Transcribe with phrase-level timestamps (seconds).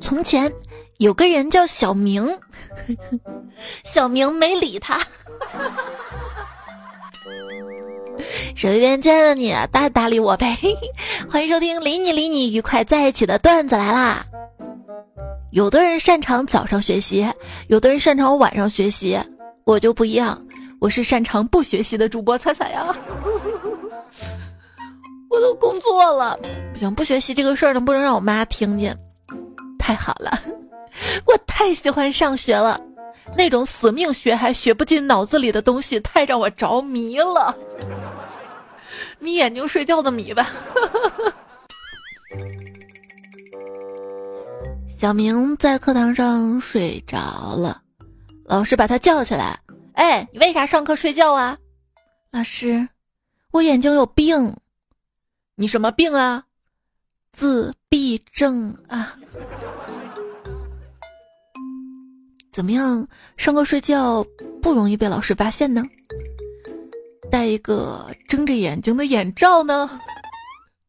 [0.00, 0.52] 从前
[0.98, 2.28] 有个人叫小明，
[3.84, 5.00] 小明没理他。
[8.54, 10.56] 手机边亲爱的你，搭搭理我呗！
[11.30, 14.24] 欢迎收听《理你理你愉快在一起》的段子来啦。
[15.52, 17.26] 有的人擅长早上学习，
[17.68, 19.18] 有的人擅长晚上学习，
[19.64, 20.44] 我就不一样，
[20.80, 22.94] 我是擅长不学习的主播彩彩呀。
[25.30, 26.36] 我都工作了，
[26.72, 28.98] 不行，不学习这个事儿呢，不能让我妈听见。
[29.88, 30.38] 太好了，
[31.24, 32.78] 我太喜欢上学了，
[33.34, 37.56] 那种死命学还学不进脑子里的东西，太让我着迷了。
[39.18, 40.50] 眯眼睛睡觉的迷吧。
[45.00, 47.80] 小明在课堂上睡着了，
[48.44, 49.58] 老师把他叫起来
[49.96, 51.56] ：“哎，你为啥上课睡觉啊？”
[52.30, 52.86] 老师，
[53.52, 54.54] 我眼睛有病。
[55.54, 56.44] 你什么病啊？
[57.38, 59.14] 自闭症啊？
[62.50, 63.06] 怎么样？
[63.36, 64.26] 上课睡觉
[64.60, 65.84] 不容易被老师发现呢？
[67.30, 69.88] 戴一个睁着眼睛的眼罩呢？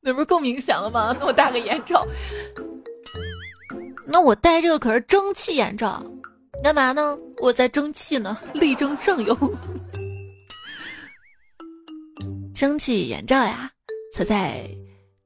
[0.01, 1.15] 那不是更明显了吗？
[1.19, 2.03] 那么大个眼罩。
[4.07, 6.03] 那我戴这个可是蒸汽眼罩，
[6.63, 7.15] 干嘛呢？
[7.43, 9.37] 我在蒸汽呢，力争上游。
[12.55, 13.69] 蒸汽眼罩呀。
[14.11, 14.67] 此在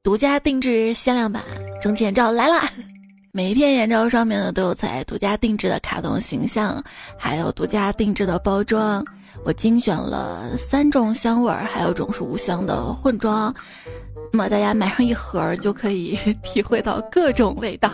[0.04, 1.42] 独家定制限量版
[1.80, 2.60] 蒸汽眼罩来了！
[3.32, 6.84] 每一片眼罩上面呢都有彩独家定制的卡通形象，
[7.18, 9.02] 还有独家定制的包装。
[9.46, 13.52] 我精选了三种香味儿，还有种是无香的混装。
[14.32, 17.90] 那么大家买上一盒就可以 体会到各种味道。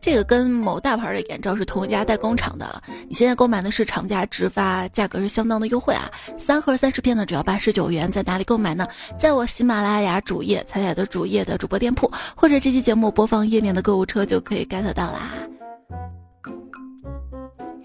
[0.00, 6.10] 这个跟某大牌的眼罩是同一家代工厂的，你现在购买的是厂家直发，价格是相当的优惠啊！
[6.38, 8.86] 三盒三十片呢，只要八十九元，在哪里购买呢？
[9.18, 15.34] 在我喜马拉雅主页彩彩的主页的主播店铺，或者这期节目播放页面的购物车就可以 get 到啦。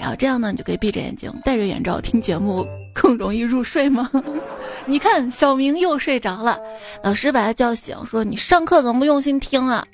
[0.01, 4.09] 然后这样呢，你就可以闭着眼睛，戴着眼罩听节目，更容易入睡吗？
[4.87, 6.59] 你看，小明又睡着了，
[7.03, 9.85] 老师把他叫醒，说：“你上课怎么不用心听啊？”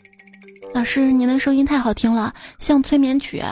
[0.74, 3.44] 老师，您的声音太好听了，像催眠曲。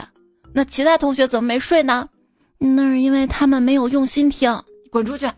[0.53, 2.07] 那其他同学怎么没睡呢？
[2.57, 4.57] 那是因为他们没有用心听。
[4.89, 5.29] 滚出去！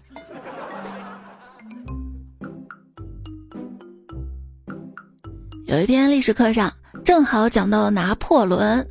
[5.65, 6.71] 有一天历史课上，
[7.03, 8.87] 正好讲到拿破仑，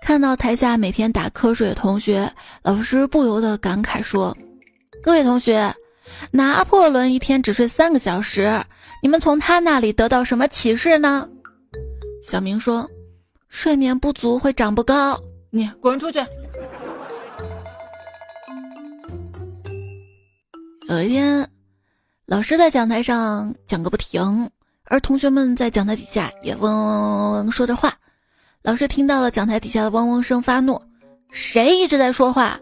[0.00, 2.30] 看到台下每天打瞌睡的同学，
[2.62, 4.36] 老师不由得感慨说
[5.02, 5.72] ：“各位同学，
[6.30, 8.60] 拿破仑一天只睡三个小时，
[9.02, 11.28] 你们从他那里得到什么启示呢？”
[12.26, 12.88] 小明说
[13.48, 15.18] ：“睡眠不足会长不高。”
[15.52, 16.18] 你滚出去！
[20.88, 21.48] 有一天，
[22.26, 24.50] 老师在讲台上讲个不停，
[24.84, 27.96] 而同学们在讲台底下也嗡嗡嗡说着话。
[28.62, 30.80] 老师听到了讲台底下的嗡嗡声，发怒
[31.32, 32.60] ：“谁一直在说话？”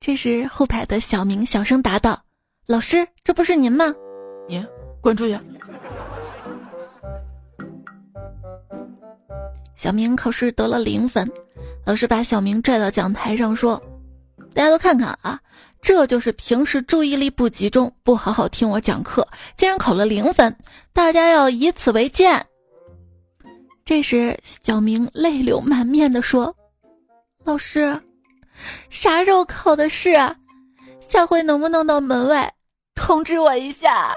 [0.00, 2.22] 这时，后排的小明小声答道
[2.68, 3.86] ：“老师，这不是您吗？”
[4.46, 4.62] 你
[5.00, 5.38] 滚出去！
[9.74, 11.26] 小明考试得了零分，
[11.86, 13.82] 老师把小明拽到讲台上说
[14.52, 15.40] ：“大家都看看啊，
[15.80, 19.26] 这就是平时注意力不集中，不好好听我讲课，
[19.56, 20.54] 竟然考了零分，
[20.92, 22.44] 大家要以此为鉴。”
[23.88, 26.54] 这时，小明泪流满面的说
[27.42, 27.98] ：“老师，
[28.90, 30.36] 啥时候考的试啊？
[31.08, 32.52] 下回能不能到门外
[32.94, 34.14] 通知我一下？”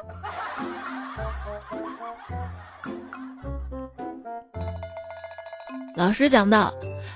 [5.96, 6.70] 老师讲到，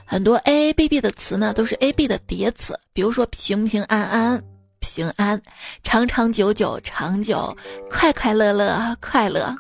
[0.06, 4.42] 很多 a a b b 的词呢，都是 a b 的叠词，比如说平平安安、
[4.80, 5.42] 平安、
[5.84, 7.54] 长长久久、长久、
[7.92, 9.54] 快快乐乐、快乐。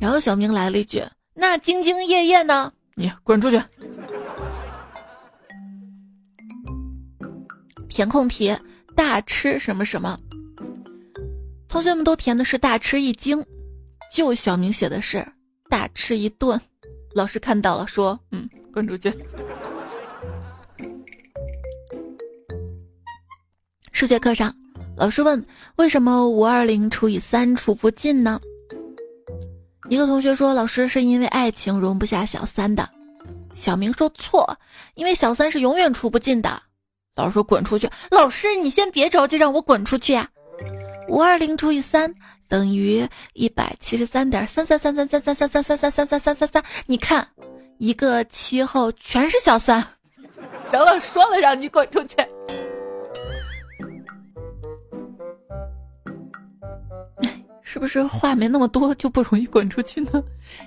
[0.00, 1.04] 然后小明来了一句
[1.34, 3.60] ：“那兢兢业业呢？”你滚出去！
[7.88, 8.56] 填空题，
[8.94, 10.18] 大吃什么什么？
[11.68, 13.44] 同学们都填的是大吃一惊，
[14.14, 15.26] 就小明写的是
[15.70, 16.60] 大吃一顿。
[17.14, 19.12] 老师看到了，说：“嗯，滚出去。”
[23.92, 24.54] 数学课上，
[24.96, 25.42] 老师问
[25.76, 28.40] ：“为什么五二零除以三除不尽呢？”
[29.88, 32.88] 一个同学说：“老师是因为爱情容不下小三的。”
[33.54, 34.58] 小明说：“错，
[34.94, 36.62] 因为小三是永远除不尽的。”
[37.14, 40.28] 老师说：“滚出去！”老师，你先别着急，让我滚出去呀！
[41.08, 42.14] 五二零除以三。
[42.48, 47.26] 等于一百七十三点三三三三三三三三三三三三三三，你看，
[47.78, 49.82] 一个七后全是小三。
[50.70, 52.16] 行了，说了让你滚出去。
[57.72, 60.22] 是不是话没那么多就不容易滚出去呢？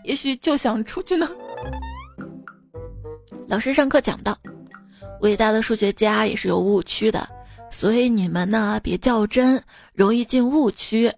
[0.05, 1.29] 也许就想出去呢。
[3.47, 4.35] 老师上课讲到，
[5.21, 7.29] 伟大的数学家也是有误区的，
[7.69, 9.63] 所以你们呢别较真，
[9.93, 11.13] 容易进误区。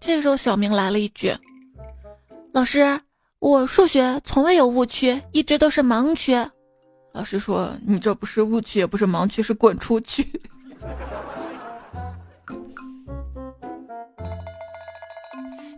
[0.00, 1.36] 这时候小明来了一句
[2.54, 2.98] ：“老师，
[3.40, 6.34] 我数学从未有误区，一直都是盲区。”
[7.12, 10.26] 老师说：“你这不是误区，也不是盲区，是滚出去。”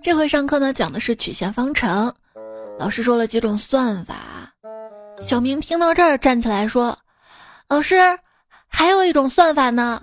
[0.05, 2.15] 这回上课呢，讲的是曲线方程。
[2.79, 4.53] 老师说了几种算法。
[5.27, 6.99] 小明听到这儿，站起来说
[7.71, 7.97] ：“老师，
[8.69, 10.03] 还有一种算法呢。”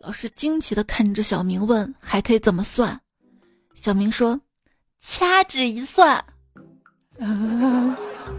[0.00, 2.98] 老师惊奇的看着小明问：“还可以怎么算？”
[3.76, 4.40] 小明说
[5.04, 6.24] ：“掐指一算。”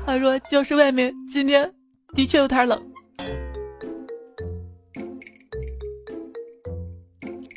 [0.07, 1.71] 他说：“教室外面今天
[2.15, 2.81] 的确有点冷。”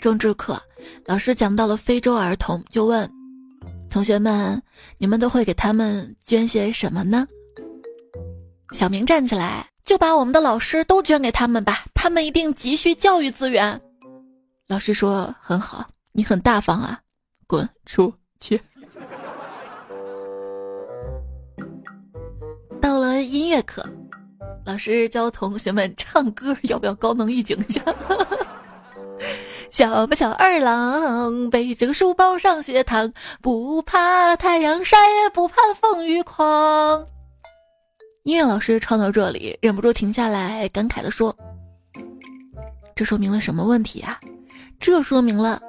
[0.02, 0.62] 政治课，
[1.06, 3.10] 老师讲到了非洲儿童，就问。
[3.90, 4.62] 同学们，
[4.98, 7.26] 你们都会给他们捐些什么呢？
[8.72, 13.80] 小明站起来，就把我们的老师都捐给他们吧，他们一定急需教育资源。
[14.66, 17.00] 老师说：“很好，你很大方啊，
[17.46, 18.60] 滚出去。
[22.80, 23.82] ”到了音乐课，
[24.66, 27.82] 老师教同学们唱歌，要不要高能预警一下？
[29.70, 37.06] 小不小二郎背着个书包上学堂，不怕太阳晒，也不怕风雨狂。
[38.24, 41.34] 音乐老师唱到这里，忍不住停下来，感慨地说
[42.94, 44.18] ：“这说明了什么问题啊？
[44.80, 45.60] 这说明了……”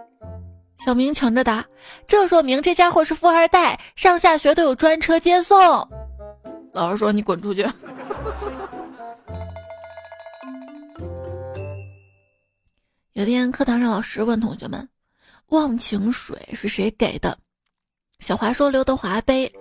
[0.84, 1.66] 小明抢着答
[2.07, 5.88] ：“这说明这家伙是富二代，上下学都有专车接送。”
[6.74, 7.68] 老师说：“你滚出去。”
[13.19, 14.88] 有天课堂上，老师问同学们
[15.51, 17.38] ：“忘情水是谁给的？”
[18.21, 19.51] 小华说：“刘德华呗。”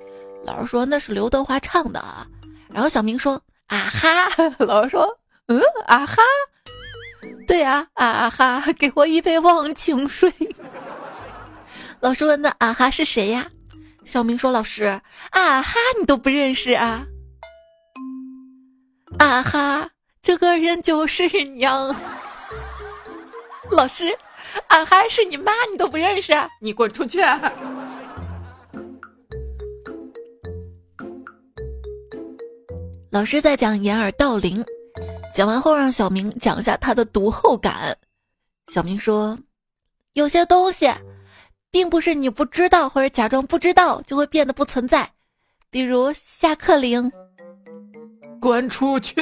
[0.46, 2.24] 老师说：“那是刘德华唱的。”啊。”
[2.70, 4.28] 然后小明说：“啊哈！”
[4.64, 5.08] 老师说
[5.50, 6.22] ：“嗯，啊哈，
[7.48, 10.32] 对呀，啊啊哈，给我一杯忘情水。”
[11.98, 13.50] 老师问：“那啊哈是谁呀？”
[14.06, 14.84] 小明说：“老师，
[15.30, 17.04] 啊哈你都不认识啊？
[19.18, 19.90] 啊哈，
[20.22, 21.26] 这个人就是
[21.56, 21.92] 娘。”
[23.70, 24.04] 老师，
[24.68, 27.20] 俺还是你妈，你都不认识，你滚出去！
[33.10, 34.64] 老师在讲掩耳盗铃，
[35.34, 37.96] 讲完后让小明讲一下他的读后感。
[38.72, 39.38] 小明说
[40.14, 40.90] ：“有些东西，
[41.70, 45.10] 并不是你不知道或者假装不知道就会变得不存在，
[45.70, 47.10] 比如下课铃。”
[48.40, 49.14] 滚出去！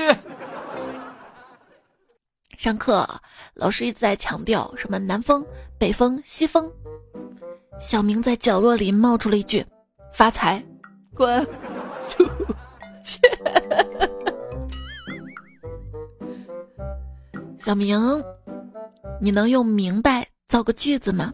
[2.56, 3.06] 上课，
[3.54, 5.46] 老师一直在强调什么南风、
[5.78, 6.72] 北风、西风。
[7.78, 9.64] 小明在角落里冒出了一句
[10.10, 10.64] ：“发财，
[11.14, 11.44] 滚
[12.08, 12.24] 出
[13.04, 13.20] 去！”
[17.60, 17.98] 小明，
[19.20, 21.30] 你能用“明白”造个句子吗？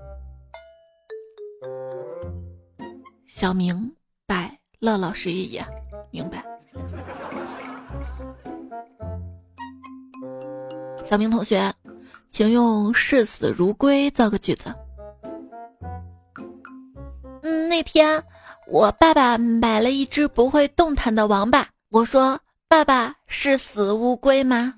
[3.28, 3.94] 小明
[4.26, 5.64] 白了老师一眼，
[6.10, 6.44] 明白。
[11.12, 11.70] 小明同学，
[12.30, 14.74] 请用“视死如归”造个句子。
[17.42, 18.24] 嗯，那天
[18.66, 24.72] 我爸爸买了一只不会动弹的王八，我说：“爸爸是死乌龟吗？”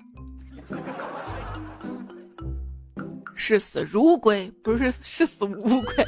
[3.33, 6.05] 视死如归不是视死乌龟。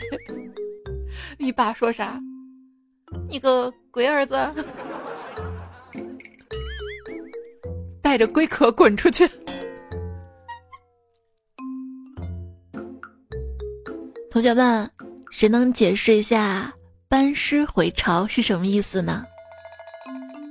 [1.39, 2.19] 你爸说啥？
[3.29, 4.35] 你个龟儿子，
[8.03, 9.25] 带着龟壳滚出去！
[14.37, 14.87] 同学们，
[15.31, 16.71] 谁能解释一下
[17.09, 19.25] “班师回朝”是什么意思呢？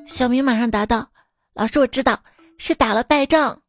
[0.09, 1.09] 小明马上答道
[1.55, 2.21] ：“老师，我知道，
[2.59, 3.63] 是打了败仗。”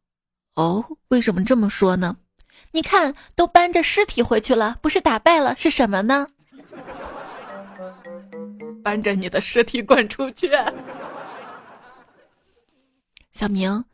[0.56, 2.16] 哦，为什么这么说呢？
[2.72, 6.26] 你看，都搬着尸体回去了，不是打败了，是什么呢？
[8.82, 10.50] 搬着你的尸体滚出去！
[13.30, 13.84] 小明，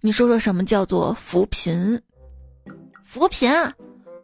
[0.00, 2.00] 你说说什么叫做扶贫？
[3.02, 3.50] 扶贫。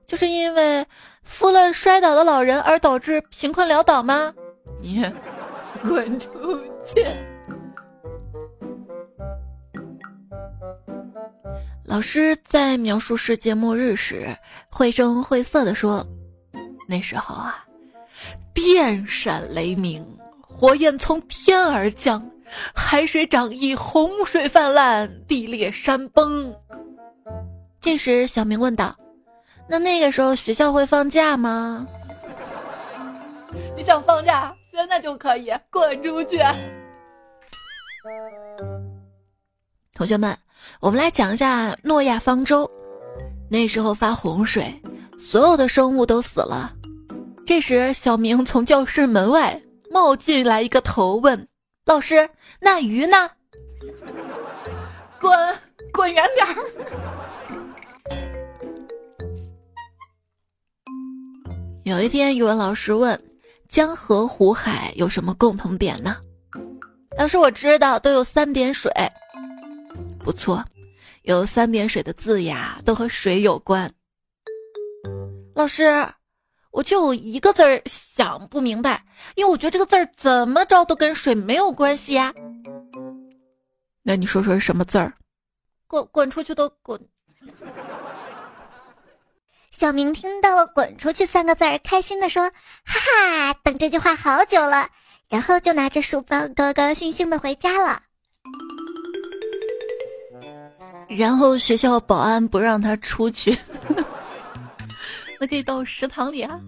[0.06, 0.86] 就是因为
[1.28, 4.34] 扶了摔倒的老人而导致贫困潦倒吗？
[4.80, 5.04] 你
[5.82, 7.06] 滚出去！
[11.84, 14.36] 老师在描述世界末日时，
[14.68, 16.04] 绘声绘色的说
[16.88, 17.64] ：“那时候啊，
[18.52, 20.04] 电闪雷鸣，
[20.40, 22.28] 火焰从天而降，
[22.74, 26.52] 海水涨溢，洪水泛滥，地裂山崩。”
[27.80, 28.96] 这时，小明问道。
[29.68, 31.86] 那那个时候学校会放假吗？
[33.76, 36.38] 你想放假，现在就可以滚出去。
[39.94, 40.36] 同学们，
[40.80, 42.68] 我们来讲一下诺亚方舟。
[43.50, 44.80] 那时候发洪水，
[45.18, 46.72] 所有的生物都死了。
[47.46, 49.60] 这时，小明从教室门外
[49.90, 51.48] 冒进来一个头，问
[51.84, 52.28] ：“老师，
[52.60, 53.30] 那鱼呢？”
[55.20, 55.36] 滚，
[55.92, 56.54] 滚远点儿！
[61.88, 63.18] 有一天，语文老师问
[63.66, 66.18] ：“江河湖海有什么共同点呢？”
[67.16, 68.92] 老师，我知道，都有三点水。
[70.18, 70.62] 不错，
[71.22, 73.90] 有三点水的字呀，都和水有关。
[75.54, 76.06] 老师，
[76.72, 79.02] 我就有一个字儿想不明白，
[79.34, 82.34] 因为我觉得这个字儿怎么着都跟水没有关系呀。
[84.02, 85.14] 那你说说是什么字儿？
[85.86, 87.00] 滚滚出去都滚！
[89.78, 92.50] 小明听到了“滚出去”三个字儿，开心的说
[92.84, 94.88] ：“哈哈，等这句话好久了。”
[95.30, 98.02] 然后就拿着书包高高兴兴的回家了。
[101.08, 103.56] 然后学校保安不让他出去，
[105.38, 106.58] 那可以到食堂里啊。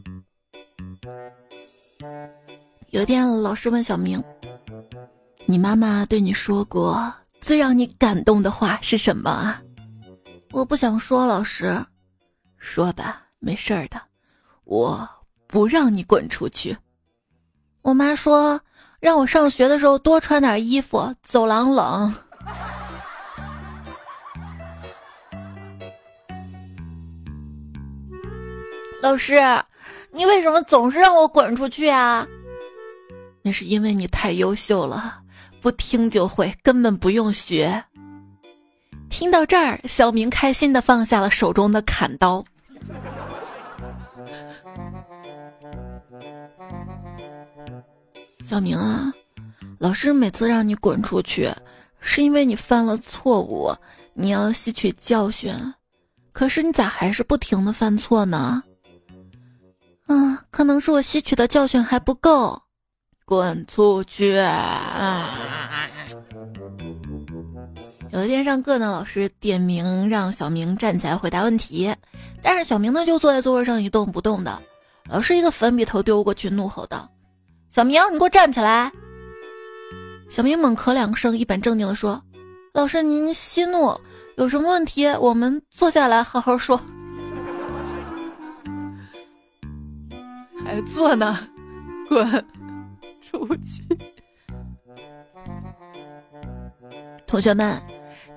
[2.90, 4.22] 有一天，老师问小明
[5.46, 9.60] ：“你妈妈对你说过最让你感动的话是什么啊？”
[10.52, 11.84] 我不想说，老师。
[12.60, 14.00] 说吧，没事儿的，
[14.64, 15.08] 我
[15.48, 16.76] 不让你滚出去。
[17.82, 18.60] 我妈说
[19.00, 22.14] 让我上学的时候多穿点衣服，走廊冷。
[29.02, 29.40] 老师，
[30.10, 32.26] 你为什么总是让我滚出去啊？
[33.42, 35.22] 那是因为你太优秀了，
[35.62, 37.82] 不听就会，根本不用学。
[39.10, 42.42] 听到这儿，小明开心的放下了手中的砍刀。
[48.46, 49.12] 小明啊，
[49.78, 51.52] 老师每次让你滚出去，
[52.00, 53.70] 是因为你犯了错误，
[54.14, 55.54] 你要吸取教训。
[56.32, 58.62] 可是你咋还是不停的犯错呢？
[60.06, 62.60] 啊，可能是我吸取的教训还不够。
[63.24, 64.36] 滚出去！
[68.12, 71.94] 有一天上课呢，老师点名让小明站起来回答问题，
[72.42, 74.60] 但是小明呢就坐在座位上一动不动的。
[75.08, 77.08] 老师一个粉笔头丢过去，怒吼道
[77.70, 78.90] ：“小明，你给我站起来！”
[80.28, 82.20] 小明猛咳两声，一本正经的说
[82.74, 83.96] ：“老师您息怒，
[84.36, 86.80] 有什么问题我们坐下来好好说。”
[90.64, 91.38] 还坐呢，
[92.08, 92.44] 滚
[93.20, 93.82] 出去！
[97.26, 97.80] 同学们，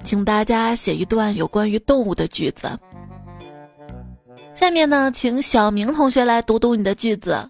[0.04, 2.80] 请大家写一段有关于动物的句子。
[4.54, 7.50] 下面呢，请小明同学来读读你的句子。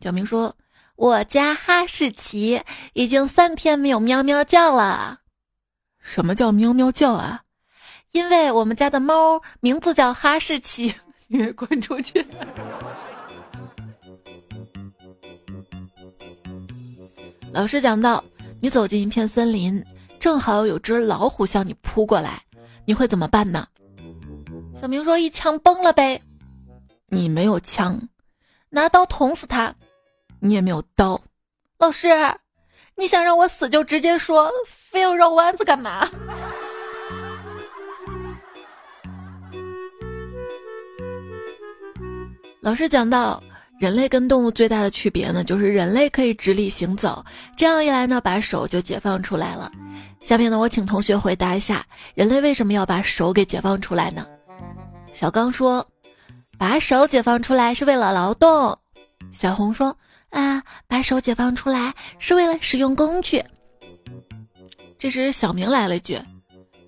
[0.00, 0.54] 小明说
[0.94, 2.62] ：“我家哈士奇
[2.92, 5.20] 已经三天没有喵喵叫了。”
[6.00, 7.42] 什么叫喵喵叫啊？
[8.12, 10.94] 因为我们家的猫名字叫哈士奇。
[11.30, 12.24] 你滚出去！
[17.52, 18.24] 老师讲到，
[18.60, 19.84] 你走进一片森林，
[20.18, 22.42] 正好有只老虎向你扑过来，
[22.84, 23.66] 你会怎么办呢？
[24.80, 26.20] 小明说：“一枪崩了呗。”
[27.10, 28.00] 你没有枪，
[28.70, 29.74] 拿刀捅死他。
[30.40, 31.20] 你也没有刀。
[31.78, 32.08] 老师，
[32.94, 36.08] 你想让我死就直接说，非要绕弯子干嘛？
[42.60, 43.42] 老师讲到。
[43.78, 47.24] 人类跟动物最大的区别呢，就是人类可以直立行走，
[47.56, 49.70] 这样一来呢，把手就解放出来了。
[50.20, 54.26] 下面呢，我请同学回答一下，人类为什么要把手给解放出来呢？
[55.14, 55.86] 小刚说，
[56.58, 58.76] 把手解放出来是为了劳动。
[59.30, 59.96] 小红说，
[60.30, 63.42] 啊，把手解放出来是为了使用工具。
[64.98, 66.20] 这时小明来了一句，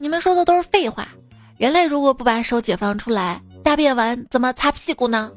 [0.00, 1.06] 你们说的都是废话。
[1.56, 5.30] 人类如果不把手解放出来，大便完怎么擦屁股呢？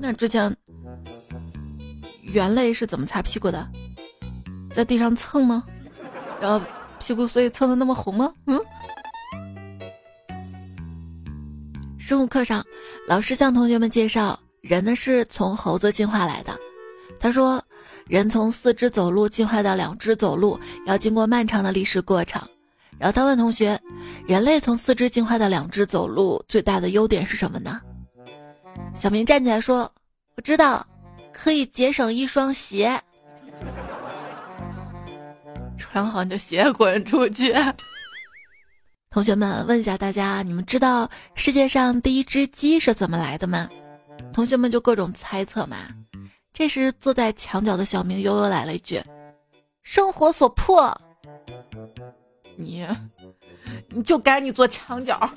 [0.00, 0.54] 那之前，
[2.22, 3.66] 猿类是怎么擦屁股的？
[4.72, 5.64] 在地上蹭吗？
[6.40, 6.64] 然后
[6.98, 8.32] 屁股所以蹭的那么红吗？
[8.46, 8.60] 嗯。
[11.98, 12.64] 生物课上，
[13.08, 16.56] 老师向同学们介绍，人呢是从猴子进化来的。
[17.18, 17.60] 他说，
[18.06, 22.40] 人从四肢走路进化到两只走路，要经过漫长的历史过程。
[22.98, 23.80] 然后他问同学，
[24.26, 27.80] 人类从四肢进化到两只走路最大的优点是什么呢？
[28.98, 29.90] 小明站起来说
[30.36, 30.84] ：“我知道，
[31.32, 33.00] 可以节省一双鞋。
[35.76, 37.54] 穿好你的鞋，滚出去！”
[39.10, 43.68] 同学们，问一下大家，你们知道世界上第一只鸡是怎么来的吗？
[44.32, 45.76] 同学们就各种猜测嘛。
[46.52, 49.00] 这时，坐在墙角的小明悠悠来了一句
[49.84, 50.98] ：“生活所迫。
[52.56, 52.86] 你，
[53.90, 55.30] 你就该你做墙角。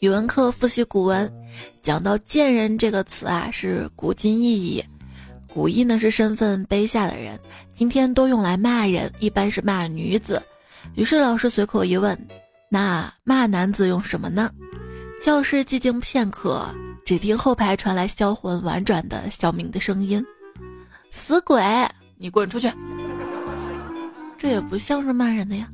[0.00, 1.30] 语文课复习古文，
[1.82, 4.82] 讲到“贱人”这个词啊，是古今意义。
[5.52, 7.38] 古意呢是身份卑下的人，
[7.74, 10.42] 今天多用来骂人，一般是骂女子。
[10.94, 12.18] 于是老师随口一问
[12.70, 14.50] ：“那骂男子用什么呢？”
[15.22, 16.66] 教室寂静片刻，
[17.04, 20.24] 只听后排传来销魂婉转的小明的声音
[21.12, 21.62] ：“死鬼，
[22.16, 22.72] 你滚出去！”
[24.38, 25.68] 这也不像是骂人的呀。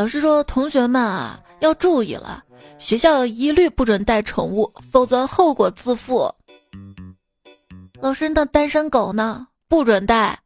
[0.00, 2.42] 老师说：“同学们啊，要注意了，
[2.78, 6.34] 学校一律不准带宠物，否则后果自负。”
[8.00, 9.46] 老师，那单身狗呢？
[9.68, 10.40] 不准带。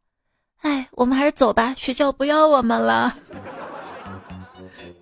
[0.57, 3.15] 哎，我们还是走吧，学校不要我们了。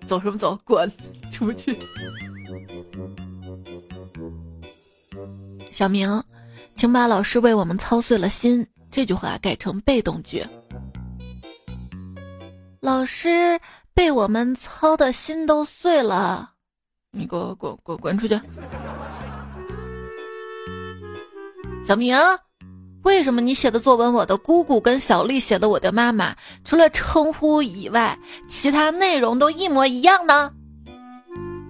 [0.06, 0.56] 走什么走？
[0.62, 0.88] 滚
[1.32, 1.76] 出去！
[5.72, 6.22] 小明，
[6.76, 10.46] 请把老师为我们操碎了心这句话改成被动句。
[12.78, 13.58] 老师。
[13.94, 16.50] 被我们操的心都碎了，
[17.12, 18.38] 你给我滚滚滚出去！
[21.86, 22.16] 小明，
[23.04, 26.34] 为什么你写的作文，我的姑姑跟小丽写的我的妈妈，
[26.64, 30.52] 除了称呼以外，其他内容都一模一样呢？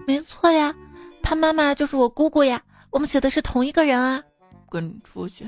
[0.06, 0.74] 没错呀，
[1.22, 4.22] 他妈妈就是我姑姑呀，我们写的是同一个人啊！
[4.66, 5.46] 滚出去！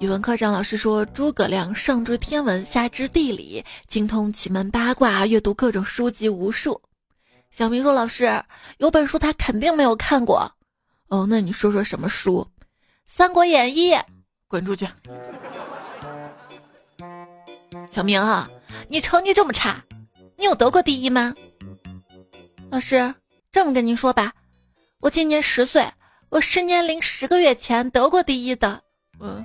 [0.00, 6.80] 语文课上，老师说诸葛亮上知天文，下知地理，精通奇门八卦，阅读各种书籍无数。
[7.50, 8.42] 小明说：“老师，
[8.78, 10.50] 有本书他肯定没有看过。”
[11.08, 12.48] 哦，那你说说什么书？
[13.04, 13.92] 《三国演义》。
[14.48, 14.88] 滚出去！
[17.90, 18.48] 小明啊，
[18.88, 19.84] 你成绩这么差，
[20.38, 21.34] 你有得过第一吗？
[22.70, 23.14] 老师，
[23.52, 24.32] 这么跟您说吧，
[25.00, 25.86] 我今年十岁，
[26.30, 28.82] 我十年零十个月前得过第一的。
[29.20, 29.44] 嗯。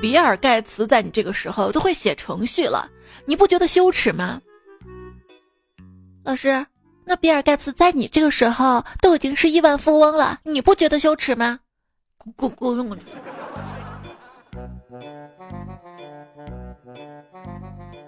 [0.00, 2.88] 比尔盖茨在你这个时候都会写程序了，
[3.24, 4.40] 你不觉得羞耻吗？
[6.22, 6.66] 老师，
[7.04, 11.58] 那比尔盖茨在你这个时候都已经是亿万富翁了，你不觉得羞耻吗？
[12.36, 12.98] 滚滚滚！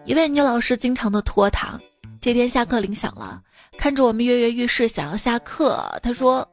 [0.04, 1.80] 一位女老师经常的拖堂，
[2.20, 3.40] 这天下课铃响了，
[3.78, 6.46] 看着我们跃跃欲试，想要下课，她说：“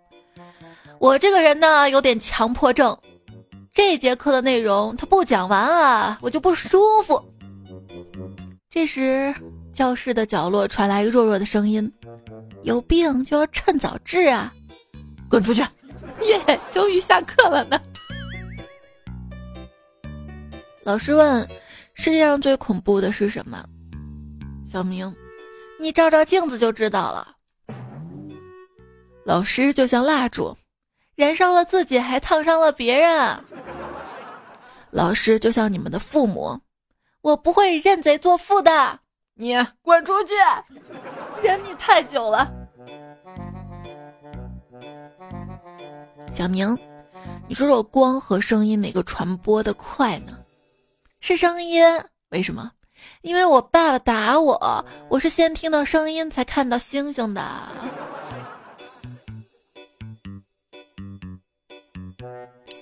[1.06, 2.98] 我这个人呢，有点强迫症。”
[3.72, 7.24] 这节课的内容他不讲完啊，我就不舒服。
[8.72, 9.36] 这时，
[9.72, 11.94] 教室的角落传来一个弱弱的声音
[12.64, 14.52] ：“有病就要趁早治啊！”
[15.30, 15.62] 滚出去！
[16.22, 17.80] 耶，终于下课了呢。
[20.82, 21.48] 老师问
[21.94, 23.64] ：“世界上最恐怖的是什么？”
[24.68, 25.16] 小明
[25.80, 27.28] ：“你照照镜子就知道了。”
[29.24, 30.58] 老师就像蜡烛。
[31.16, 33.40] 燃烧了自己，还烫伤了别人。
[34.92, 36.60] 老师就像你们的父母，
[37.22, 39.00] 我不会认贼作父的。
[39.34, 40.34] 你滚出去！
[41.42, 42.50] 忍你太久了。
[46.34, 46.78] 小明，
[47.48, 50.38] 你说说光和声音哪个传播的快呢？
[51.20, 51.84] 是声音。
[52.30, 52.72] 为什么？
[53.22, 57.44] 因为我爸爸打我，我是先听到声音才看到星星的。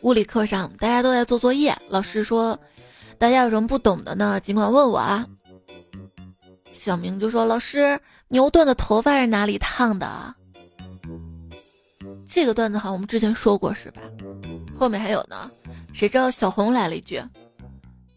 [0.03, 1.73] 物理课上，大家都在做作业。
[1.87, 2.59] 老师说
[3.17, 4.37] ：“大家有什么不懂的呢？
[4.41, 5.25] 尽管问我啊。”
[6.73, 10.35] 小明就说：“老师，牛顿的头发是哪里烫的？”
[12.29, 14.01] 这个段子好像我们之前说过是吧？
[14.77, 15.49] 后面还有呢。
[15.93, 17.23] 谁知道小红来了一句：“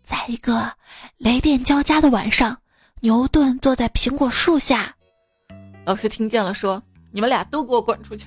[0.03, 0.73] 在一个
[1.19, 2.59] 雷电交加的晚上，
[3.01, 4.93] 牛顿坐在苹果树下。”
[5.87, 8.27] 老师听见了，说：“你们俩都给我滚出去！”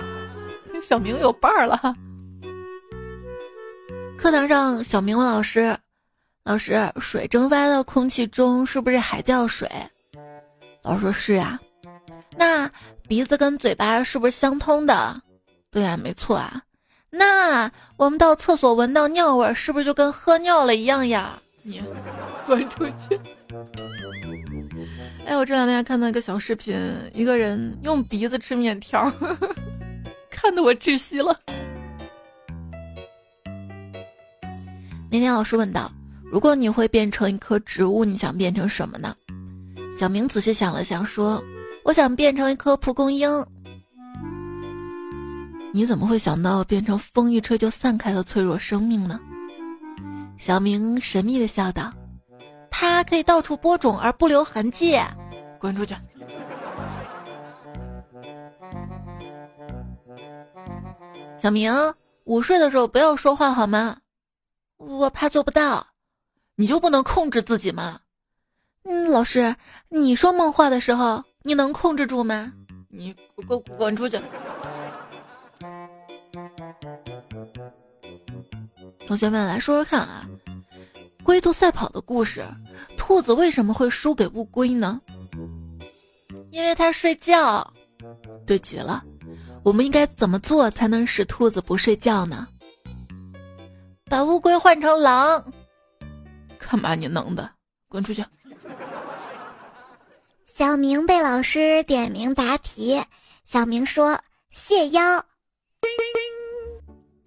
[0.82, 1.94] 小明有伴儿了。
[4.18, 5.78] 课堂上，小明问老师
[6.42, 9.70] ：“老师，水蒸发到空气中是不是还叫水？”
[10.82, 11.58] 老师说：“是呀。”
[12.36, 12.68] 那
[13.06, 15.22] 鼻子跟嘴巴是不是相通的？
[15.70, 16.60] 对呀，没错啊。
[17.10, 21.38] 那我们到厕所闻到尿味，是不是就跟喝尿了一样呀？
[21.62, 21.80] 你
[22.44, 23.18] 滚出去！
[25.26, 26.76] 哎，我这两天看到一个小视频，
[27.14, 29.10] 一个人用鼻子吃面条，
[30.28, 31.38] 看得我窒息了。
[35.10, 35.90] 那天老师问道
[36.30, 39.16] ：“如果你会变成一棵植物，你想变成什么呢？”
[39.98, 41.42] 小明仔细想了想，说
[41.82, 43.46] ：“我想变成一棵蒲公英。”
[45.72, 49.18] 你怎么会想到变成风一吹就散开的脆弱生命呢？
[50.38, 51.92] 小明神秘的笑道
[52.70, 54.98] ：“它可以到处播种而不留痕迹。
[55.58, 55.94] 滚出去！
[61.38, 61.72] 小明，
[62.24, 63.96] 午睡的时候不要说话好吗？
[64.78, 65.86] 我怕做不到。
[66.56, 68.00] 你就不能控制自己吗？
[68.82, 69.54] 嗯，老师，
[69.88, 72.52] 你说梦话的时候，你能控制住吗？
[72.88, 73.14] 你
[73.46, 74.18] 滚滚出去！
[79.06, 80.26] 同学们来说说看啊，
[81.22, 82.44] 龟兔赛跑的故事，
[82.96, 85.00] 兔子为什么会输给乌龟呢？
[86.50, 87.72] 因为它睡觉。
[88.46, 89.04] 对极了，
[89.62, 92.48] 我们应该怎么做才能使兔子不睡觉呢？
[94.08, 95.44] 把乌龟换成狼。
[96.58, 97.48] 干嘛你能的？
[97.88, 98.24] 滚出去！
[100.54, 103.00] 小明被老师点名答题，
[103.46, 104.18] 小明说
[104.50, 105.02] ：“谢邀。”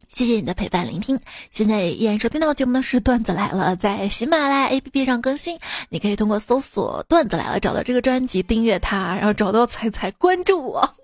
[0.09, 1.17] 谢谢你的陪伴聆听。
[1.51, 5.57] 现在依然收听到节目的是段子来了，在喜马拉雅 APP 上更新，
[5.89, 10.97] 你可以通过搜索“段子来了”找到这个专辑，订阅它，然后找到彩彩关注我。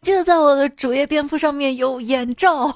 [0.00, 2.74] 记得在我的主页店铺上面有眼罩。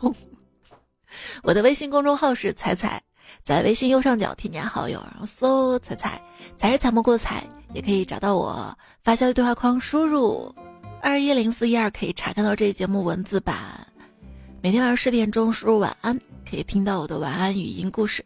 [1.43, 3.03] 我的微信公众号是彩彩，
[3.45, 6.21] 在微信右上角添加好友，然后搜“彩彩”，
[6.57, 8.77] 才是采蘑菇的彩，也可以找到我。
[9.03, 10.55] 发消息对话框输入
[11.01, 13.57] 二一零四一二，可以查看到这一节目文字版。
[14.63, 16.19] 每天晚上十点钟输入晚安，
[16.49, 18.25] 可以听到我的晚安语音故事。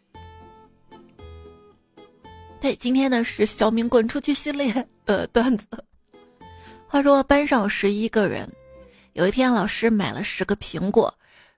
[2.59, 5.67] 对，今天呢是小明滚出去系列的段子。
[6.87, 8.49] 话说班上有十一个人，
[9.13, 11.13] 有一天老师买了十个苹果，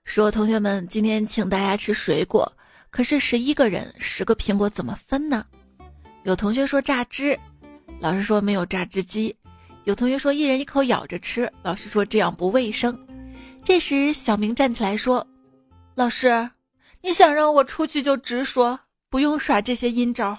[0.08, 2.50] 说同学们今天请大家吃水果。
[2.88, 5.44] 可是十一个人，十个苹果怎么分呢？
[6.22, 7.38] 有同学说榨汁，
[8.00, 9.36] 老师说没有榨汁机。
[9.84, 12.98] 有同学说一人一口咬着吃，老师说这样不卫生。
[13.62, 15.24] 这时，小明站起来说
[15.94, 16.50] ：“老师，
[17.02, 20.36] 你想让我出去就直说，不用耍这些阴招。”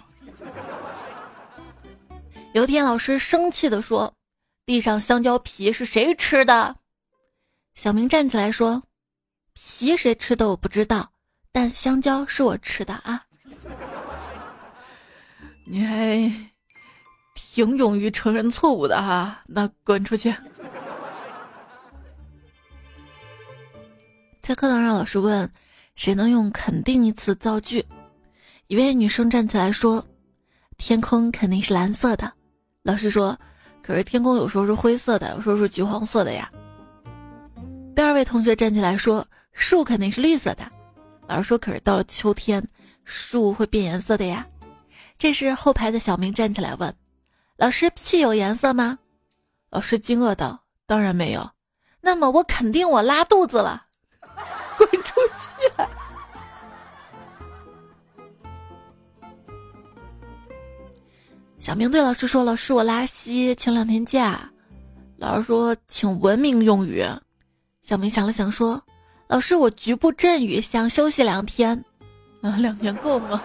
[2.53, 4.11] 有天，老师生气地说
[4.65, 6.75] ：“地上香蕉皮是谁吃的？”
[7.75, 8.81] 小明站起来说
[9.61, 11.09] ：“皮谁吃的我不知道，
[11.51, 13.21] 但香蕉是我吃的啊。”
[15.65, 16.31] 你还
[17.35, 20.33] 挺勇于承认错误的哈，那滚出去。
[24.41, 25.49] 在课堂上，老师问
[25.95, 27.85] ：“谁能用肯定一词造句？”
[28.67, 30.03] 一位女生站起来说
[30.77, 32.31] ：“天空肯定是蓝色的。”
[32.81, 33.37] 老师说
[33.83, 36.51] ：“可是天空有时候是灰色的，有时候是橘黄色的呀。”
[37.95, 39.25] 第二位同学站起来说
[39.59, 40.63] ：“树肯定是绿色的。”
[41.27, 42.65] 老师说：“可是到了秋天，
[43.03, 44.47] 树会变颜色的呀。”
[45.19, 46.95] 这时后排的小明站起来问
[47.57, 48.97] ：“老师，屁有颜色吗？”
[49.69, 51.47] 老师惊愕道：“当然没有。”
[52.01, 53.85] 那么我肯定我拉肚子了。
[54.77, 55.83] 滚出去！
[61.59, 64.49] 小明对老师说：“老师，我拉稀，请两天假。”
[65.17, 67.05] 老师说：“请文明用语。”
[67.83, 68.81] 小明想了想说
[69.29, 71.85] ：“老师，我局部阵雨，想休息两天。”
[72.41, 73.39] 啊，两天够吗？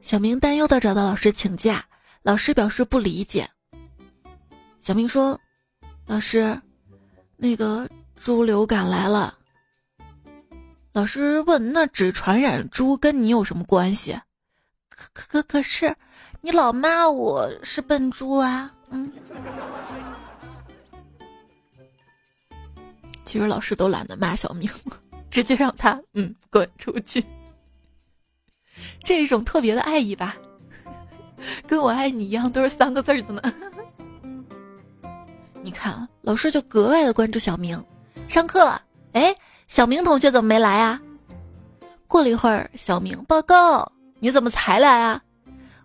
[0.00, 1.84] 小明担忧的找到老师请假，
[2.22, 3.48] 老师表示不理解。
[4.80, 5.38] 小明说
[6.04, 6.60] ：“老师。”
[7.38, 9.38] 那个猪流感来了，
[10.92, 14.18] 老师问：“那只传染猪跟你有什么关系？”
[14.90, 15.96] 可可可可是，
[16.40, 18.72] 你老骂我是笨猪啊！
[18.90, 19.12] 嗯，
[23.32, 24.70] 其实老师都懒得骂小明，
[25.30, 27.24] 直接让他嗯滚出去。
[29.02, 30.36] 这是一种特别的爱意吧？
[31.66, 33.40] 跟我爱你一样，都是三个字的呢。
[35.64, 37.82] 你看，老师就格外的关注小明。
[38.28, 38.78] 上课，
[39.12, 39.34] 哎，
[39.66, 41.00] 小明同学怎么没来啊？
[42.06, 43.90] 过了一会儿，小明报告
[44.20, 45.22] ：“你怎么才来啊？”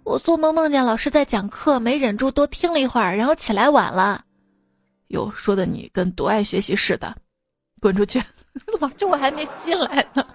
[0.03, 4.25] 我做梦梦见老师在讲课，没忍住多听了一会儿，然后起来晚了。
[5.07, 7.15] 哟，说的你跟多爱学习似的，
[7.80, 8.22] 滚出去！
[8.80, 10.26] 老师，我还没进来呢。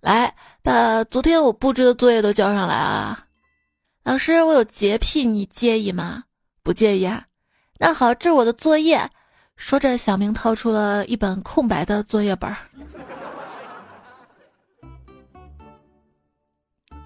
[0.00, 3.26] 来，把昨天我布置的作业都交上来啊！
[4.02, 6.24] 老师，我有洁癖，你介意吗？
[6.62, 7.24] 不介意啊。
[7.78, 9.08] 那好，这是我的作业。
[9.56, 12.52] 说着，小明掏出了一本空白的作业本。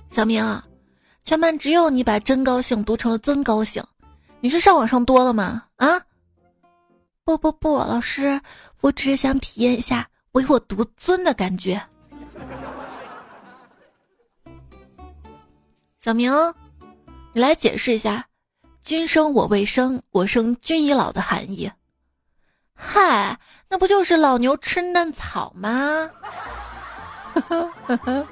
[0.09, 0.63] 小明，
[1.25, 3.85] 全班只有你把“真高兴”读成了“尊高兴”，
[4.41, 5.65] 你是上网上多了吗？
[5.77, 6.01] 啊？
[7.27, 8.41] 不不不，老师，
[8.83, 11.83] 我只是想体验一下唯我独尊的感觉。
[16.01, 16.33] 小明，
[17.33, 18.25] 你来解释一下。
[18.85, 21.69] 君生我未生，我生君已老的含义。
[22.73, 23.37] 嗨，
[23.69, 26.09] 那不就是老牛吃嫩草吗？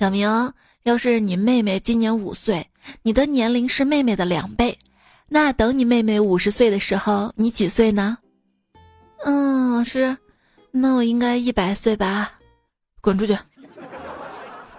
[0.00, 2.68] 小明，要是你妹妹今年五岁，
[3.02, 4.76] 你的年龄是妹妹的两倍，
[5.32, 8.18] 那等你妹妹五十岁的时候，你几岁呢？
[9.24, 10.16] 嗯，老师，
[10.72, 12.32] 那我应该一百岁吧？
[13.00, 13.38] 滚出去！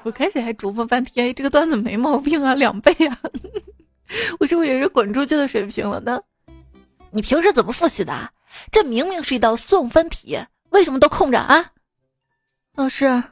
[0.03, 3.17] 我开始还琢磨半天，这个段子没毛病啊，两倍啊！
[4.39, 6.19] 我是不是也是滚出去的水平了呢？
[7.11, 8.29] 你平时怎么复习的？
[8.71, 10.37] 这明明是一道送分题，
[10.71, 11.71] 为什么都空着啊？
[12.75, 13.23] 老师。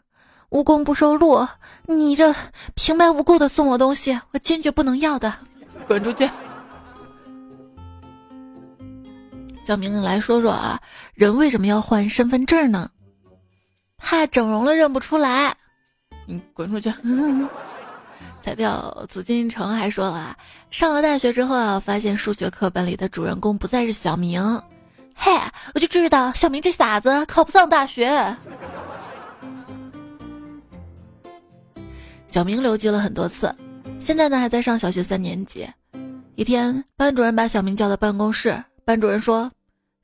[0.51, 1.47] 无功不受禄，
[1.85, 2.33] 你这
[2.73, 5.31] 平白无故的送我东西，我坚决不能要的，
[5.87, 6.27] 滚出去！
[9.69, 10.81] 小明来说说啊，
[11.13, 12.89] 人为什么要换身份证呢？
[13.99, 15.55] 怕整容了认不出来。
[16.25, 16.91] 你滚出去！
[18.41, 20.35] 彩票紫禁城还说了，
[20.71, 24.41] 上了大学之后啊，发现数学课本里的主人公不再是小明，
[25.15, 25.31] 嘿，
[25.75, 28.35] 我就知道小明这傻子考不上大学。
[32.31, 33.55] 小明留级了很多次，
[33.99, 35.69] 现在呢还在上小学三年级。
[36.33, 39.51] 一天，班主任把小明叫到办公室，班主任说：“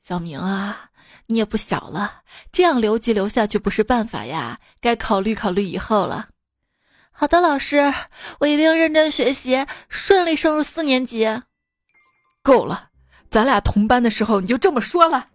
[0.06, 0.90] 小明啊，
[1.26, 6.28] 你也不小了，这样留级留下去不是办法呀，该考虑考虑以后了。”
[7.10, 7.92] 好的，老师，
[8.38, 11.26] 我一定认真学习，顺利升入四年级。
[12.40, 12.90] 够了，
[13.32, 15.26] 咱俩同班的时候你就这么说了。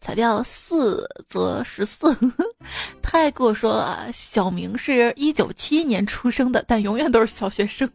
[0.00, 2.12] 彩票四则十四，
[3.00, 4.10] 太过说了。
[4.12, 7.88] 小明是一九七一年出生的，但永远都是小学生，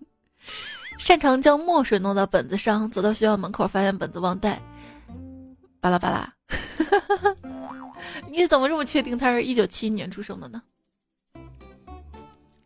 [1.00, 2.92] 擅长将墨水弄到本子上。
[2.92, 4.60] 走到学校门口，发现本子忘带，
[5.80, 6.32] 巴拉巴拉。
[8.30, 10.62] 你怎么这么确定他是一九七一年出生的呢？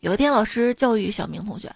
[0.01, 1.73] 有一天，老师教育小明同学，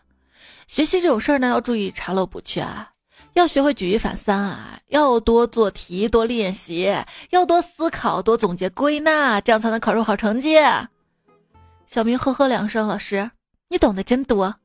[0.68, 2.92] 学习这种事儿呢，要注意查漏补缺啊。
[3.34, 4.80] 要学会举一反三啊！
[4.88, 6.92] 要多做题，多练习，
[7.30, 10.58] 要多思考，多总结归纳，这样才能考出好成绩。
[11.86, 13.30] 小明呵呵两声，老师，
[13.70, 14.56] 你懂得真多。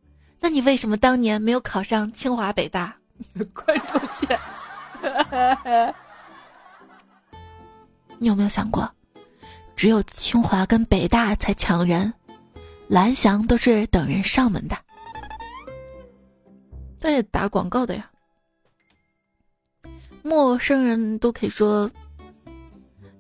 [0.43, 2.97] 那你为什么当年没有考上清华北大？
[3.55, 4.37] 快出去！
[8.19, 8.93] 你有没有想过，
[9.77, 12.13] 只有清华跟北大才抢人，
[12.89, 14.77] 蓝翔都是等人上门的。
[16.99, 18.11] 对，打广告的呀。
[20.25, 21.89] 陌生人都可以说，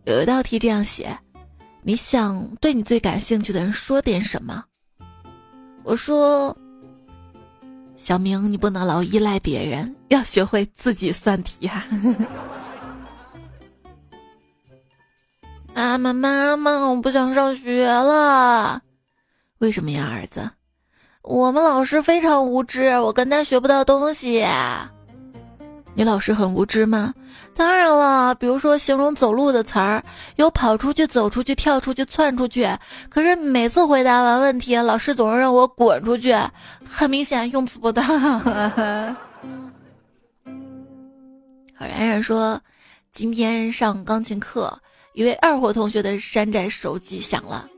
[0.04, 1.16] 有一道题这样写：
[1.82, 4.64] 你想对你最感兴趣的人说点什么？
[5.84, 6.56] 我说，
[8.02, 11.84] 小明，你不能老依赖别人，要学会自己算题哈。
[15.72, 18.82] 妈妈，妈妈，我不想上学了。
[19.58, 20.50] 为什么呀，儿子？
[21.22, 24.44] 我们老师非常无知，我跟他学不到东西。
[25.94, 27.14] 你老师很无知吗？
[27.54, 30.02] 当然了，比如说形容走路的词儿，
[30.36, 32.68] 有跑出去、走出去、跳出去、窜出去。
[33.08, 36.34] 可是每次回答完问题，老师总是让我滚出去，
[36.88, 38.04] 很明显用词不当。
[38.40, 38.50] 好，
[41.86, 42.60] 冉冉说，
[43.12, 44.76] 今天上钢琴课，
[45.12, 47.68] 一位二货同学的山寨手机响了，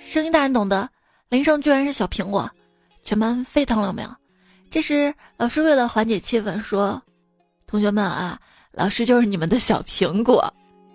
[0.00, 0.88] 声音大人懂得，
[1.28, 2.48] 铃声居然是小苹果，
[3.02, 4.08] 全班沸腾了，没有？
[4.70, 7.02] 这时老师为了缓解气氛说。
[7.66, 8.38] 同学们啊，
[8.72, 10.52] 老师就是你们的小苹果。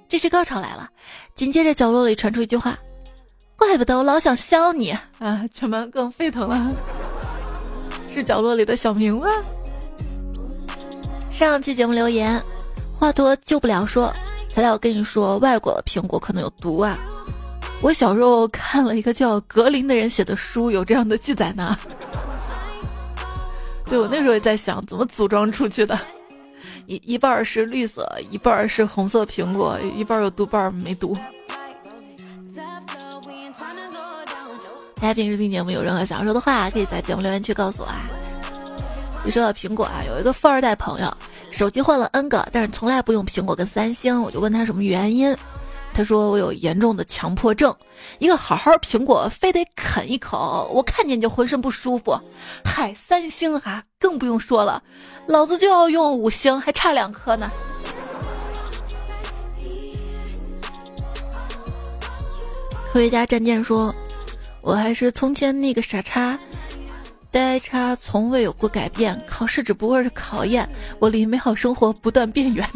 [0.09, 0.89] 这时高潮来了，
[1.35, 2.77] 紧接着角落里传出一句话
[3.57, 6.73] ：“怪不得我老想削你啊！”全班更沸腾了，
[8.13, 9.27] 是角落里的小明吗？
[11.29, 12.41] 上期节目留言，
[12.97, 14.11] 话多救不了说，
[14.51, 16.97] 材料我跟你说，外国的苹果可能有毒啊。
[17.81, 21.77] 我小时候看了一个叫格林的人写的书，有这样的记载呢。
[23.85, 25.99] 对我那时候也在想，怎么组装出去的。
[26.87, 31.17] 一一半是绿色，一半是红色苹果，一半有毒，半没毒。
[34.95, 38.07] 大家平时听节目有任何想说的话，可以在节目留言区告诉我啊。
[39.25, 41.13] 一说到苹果啊，有一个富二代朋友，
[41.51, 45.35] 手机换了 N 个，但是从来不用苹果跟三星，我就问他什么原因。
[45.97, 47.75] 他说我有严重的强迫症，
[48.19, 52.15] 一个好好苹果非得啃一口，我看见就浑身不舒服。
[52.63, 54.83] 嗨，三星啊，更不用说了，
[55.25, 57.49] 老子就要用五星，还差两颗呢。
[62.93, 63.91] 科学家战舰说
[64.61, 66.37] ：“我还是从前那个傻叉，
[67.31, 69.19] 呆叉从未有过改变。
[69.27, 72.69] 考试只不过是考验我离美好生活不断变远。”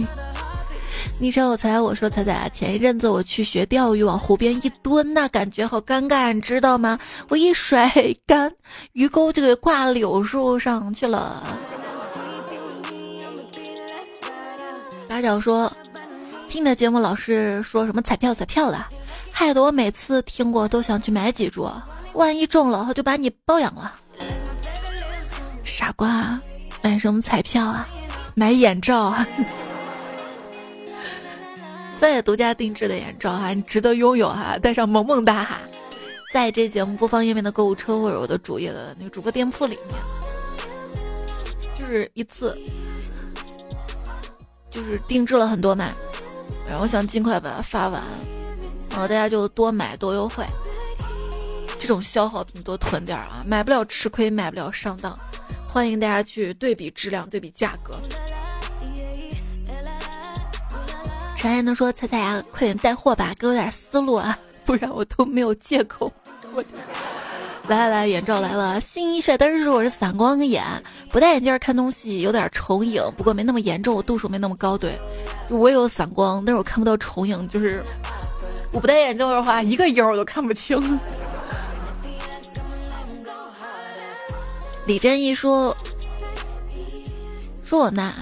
[1.21, 6.97] 昵称我猜，我说彩彩啊，前一阵子我去学钓鱼，往湖边一蹲，那感觉好尴尬，你知道吗？
[7.29, 7.87] 我一甩
[8.25, 8.51] 竿，
[8.93, 11.43] 鱼钩就给挂柳树上去了。
[15.07, 15.71] 八角说，
[16.49, 18.83] 听你的节目老是说什么彩票彩票的，
[19.31, 21.69] 害得我每次听过都想去买几注，
[22.13, 23.93] 万一中了就把你包养了。
[25.63, 26.41] 傻瓜，
[26.81, 27.87] 买什么彩票啊？
[28.33, 29.27] 买眼罩啊！
[32.01, 35.59] 再独家定制的眼罩哈，你值得拥有哈，戴上萌萌哒哈。
[36.33, 39.95] 在这节目播放页面的购物车或者我的主页的那个主播店铺里面，
[41.77, 42.57] 就是一次，
[44.71, 45.91] 就是定制了很多嘛，
[46.67, 48.01] 然后想尽快把它发完，
[48.89, 50.43] 然后大家就多买多优惠，
[51.77, 55.15] 这种消耗品多囤点啊，买不了吃亏，买不了上当，
[55.67, 57.93] 欢迎大家去对比质量，对比价格。
[61.41, 66.13] 陈还能说彩彩啊，快点带货吧，给我点思路啊，不然我都没有借口。
[66.53, 66.63] 我
[67.67, 70.63] 来来来，眼罩来了，新一帅但是说，我是散光眼，
[71.09, 74.77] 不戴眼镜看东西有点重影，不过没那么严重，我度数没那么高。
[74.77, 74.93] 对，
[75.49, 77.83] 我有散光，但是我看不到重影，就是
[78.71, 80.79] 我不戴眼镜的话，一个影我都看不清。
[84.85, 85.75] 李真一说，
[87.63, 88.13] 说我呢，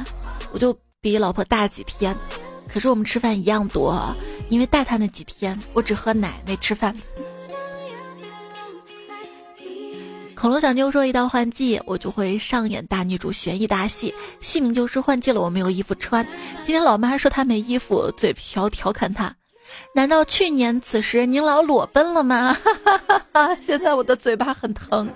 [0.53, 2.15] 我就比老婆大几天，
[2.71, 4.15] 可是我们吃饭一样多，
[4.49, 6.95] 因为带他那几天，我只喝奶没吃饭。
[10.35, 16.25] 恐龙小妞说：“一到换季，我就会上演大女主悬疑大戏，戏名就是换季了，我没有衣服穿。
[16.63, 19.35] 今天老妈说她没衣服，嘴瓢调侃她：
[19.93, 22.53] 难道去年此时您老裸奔了吗？
[22.53, 25.11] 哈哈哈哈现在我的嘴巴很疼。”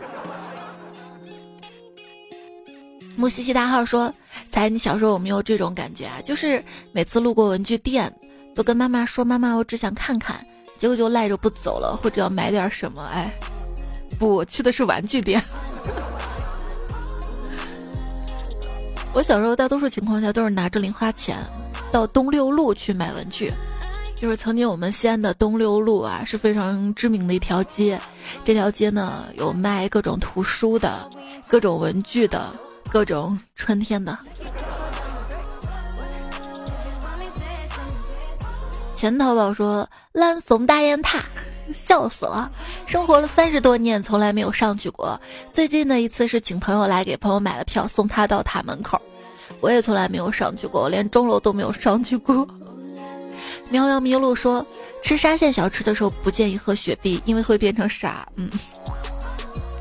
[3.16, 4.14] 木西西大号说
[4.54, 6.22] ：“猜你小时候有没有这种感觉啊？
[6.24, 8.14] 就是每次路过文具店，
[8.54, 10.46] 都跟妈妈说：‘妈妈，我只想看看’，
[10.78, 13.34] 结果就赖着不走了，或者要买点什么，哎。”
[14.20, 15.42] 不，去的是玩具店。
[19.12, 21.36] 我小时候大多数情况下都是拿着零花钱
[21.92, 23.52] 到东六路去买文具，
[24.16, 28.00] 就是曾经我们西安的东六路啊是非常知名的一条街，
[28.46, 31.10] 这条街呢有卖各种图书的、
[31.48, 32.54] 各种文具的、
[32.94, 34.16] 各种春天的。
[38.96, 41.24] 前淘宝说烂怂大雁塔。
[41.74, 42.52] 笑死了！
[42.86, 45.20] 生活了三十多年，从来没有上去过。
[45.54, 49.02] 最近的一次是请朋友来，给朋友买了票，送他到塔门口。
[49.60, 52.48] 我也从来没有上去过，我连钟楼都没有上去过。
[53.70, 54.64] 喵喵迷路说，
[55.02, 58.28] 吃沙县小吃的时候不建议喝雪碧，因为会变成傻。
[58.36, 58.52] 嗯。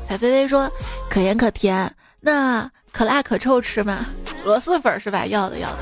[0.07, 0.71] 彩菲菲说，
[1.11, 4.05] 可盐可甜，那可辣可臭吃吗？
[4.45, 5.25] 螺蛳粉是吧？
[5.25, 5.79] 要的要的。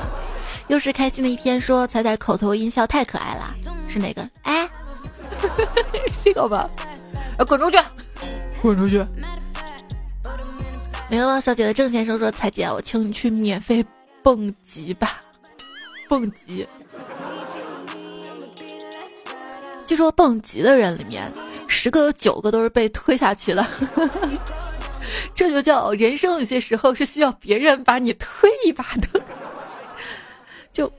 [0.68, 3.54] 又是开心的一天，说彩彩口头音效太可爱了，
[3.88, 4.28] 是哪个？
[4.42, 4.68] 哎。
[6.24, 6.70] 这个吧，
[7.46, 7.76] 滚出去，
[8.62, 9.04] 滚出去！
[11.10, 13.84] 流浪小姐的郑先生说：“彩姐，我请你去免费
[14.22, 15.20] 蹦极吧，
[16.08, 16.66] 蹦极。
[19.84, 21.30] 据说蹦极的人里面，
[21.66, 23.66] 十个有九个都是被推下去的。
[25.34, 29.20] 这就叫人生有些时候是需要别人把你推一把的。
[30.72, 30.90] 就。”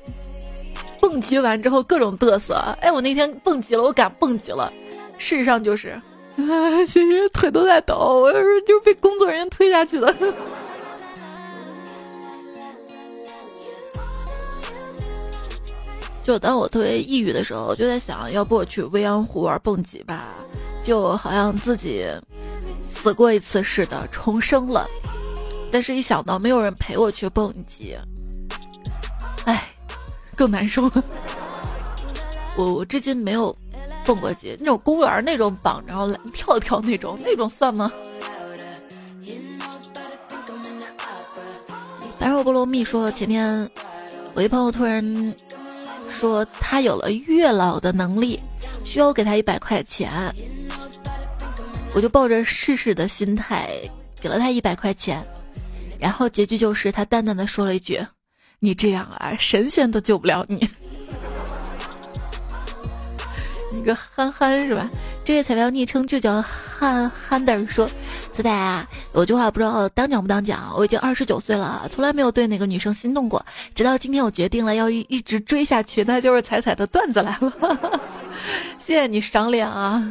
[1.03, 4.71] 蹦极完之后各种嘚瑟，哎，我那天蹦极了，我敢蹦极了。
[5.17, 5.89] 事实上就是，
[6.37, 10.15] 啊，其实腿都在抖，我有时候就是被工作人员推下去的。
[16.23, 20.29] 就当我特别抑郁的时候，就在想，要不我去未央湖玩蹦极吧，
[20.85, 22.05] 就好像自己
[23.03, 24.87] 死过一次似的，重生了。
[25.69, 27.97] 但是一想到没有人陪我去蹦极，
[29.43, 29.69] 哎。
[30.35, 31.03] 更难受了。
[32.57, 33.55] 我我至今没有
[34.03, 37.91] 蹦过极，那种公园那种绑，然后一跳一跳那种，那种算吗？
[42.17, 43.69] 白肉菠萝蜜说，前天
[44.33, 45.35] 我一朋友突然
[46.09, 48.39] 说他有了月老的能力，
[48.83, 50.11] 需要我给他一百块钱，
[51.95, 53.69] 我就抱着试试的心态
[54.19, 55.23] 给了他一百块钱，
[55.99, 58.03] 然后结局就是他淡淡的说了一句。
[58.59, 60.67] 你这样啊，神仙都救不了你。
[63.71, 64.89] 你个憨憨是吧？
[65.25, 67.87] 这位彩票昵称就叫憨憨的说
[68.33, 70.73] ：“子仔啊，有句话不知道当讲不当讲。
[70.75, 73.45] 我已经二十九岁了，从来没有对哪个女生心动过。
[73.73, 76.03] 直到今天，我决定了要一一直追下去。
[76.03, 78.01] 那就是彩彩的段子来了。
[78.79, 80.05] 谢谢你赏脸啊！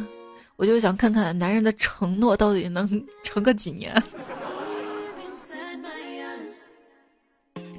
[0.55, 2.87] 我就想看看男人的承诺到底能
[3.23, 3.93] 撑个几年。”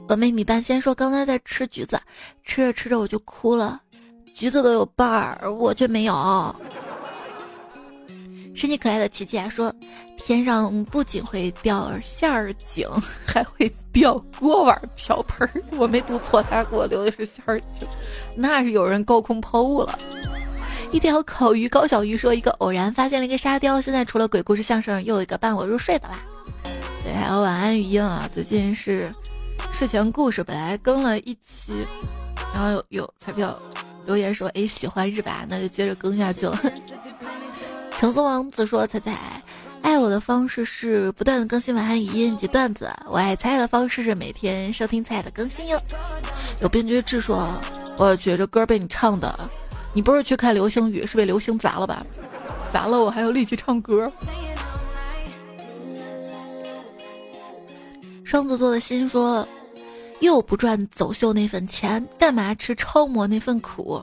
[0.07, 1.99] 峨眉米半仙说：“刚才在吃橘子，
[2.43, 3.81] 吃着吃着我就哭了。
[4.35, 6.55] 橘子都有瓣儿，我却没有。
[8.55, 9.75] 神奇可爱的琪琪啊说，
[10.17, 12.89] 天上不仅会掉馅儿饼，
[13.27, 15.63] 还会掉锅碗瓢盆儿。
[15.79, 17.89] 我没读错，他给我留的是馅儿饼，
[18.37, 19.99] 那是有人高空抛物了。
[20.95, 26.21] 一条烤鱼高小鱼说，一个偶然发现了一个沙雕，现在除了鬼故事相声，又有一个伴我入睡的啦。
[27.03, 29.13] 对，还有晚安语音啊，最近是
[29.73, 31.85] 睡前故事，本来更了一期，
[32.55, 33.59] 然后有有彩票
[34.07, 35.45] 留言说，哎，喜欢是吧？
[35.49, 36.57] 那就接着更下去了。
[37.99, 39.43] 橙色王子说：“彩彩，
[39.83, 42.89] 爱我的方式是不断的更新晚安语音及段子。
[43.11, 45.83] 我爱彩彩的方式是每天收听彩彩的更新哟。”
[46.63, 47.53] 有编剧志说
[47.99, 49.37] ：“我觉着歌被你唱的，
[49.95, 52.05] 你不是去看流星雨，是被流星砸了吧？
[52.71, 54.13] 砸了我还有力气唱歌。”
[58.25, 59.47] 双子座的心说
[60.19, 64.03] ：“又不赚走秀那份钱，干嘛吃超模那份苦？”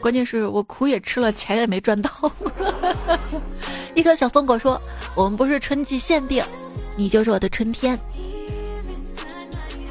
[0.00, 2.10] 关键是我苦也吃了，钱也没赚到。
[3.96, 4.80] 一颗小松果说
[5.16, 6.44] ：“我们不是春季限定，
[6.96, 7.98] 你就是我的春天。